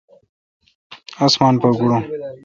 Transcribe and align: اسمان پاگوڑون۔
اسمان 1.25 1.55
پاگوڑون۔ 1.61 2.03